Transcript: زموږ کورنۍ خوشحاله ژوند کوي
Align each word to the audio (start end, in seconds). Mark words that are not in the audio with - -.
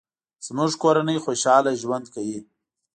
زموږ 0.47 0.71
کورنۍ 0.83 1.17
خوشحاله 1.25 1.71
ژوند 1.81 2.05
کوي 2.13 2.39